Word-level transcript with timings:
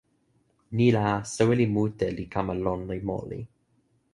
ni 0.77 0.87
la, 0.95 1.03
soweli 1.33 1.67
mute 1.75 2.07
li 2.17 2.25
kama 2.37 2.53
lon, 2.63 2.81
li 2.93 2.99
moli. 3.11 3.39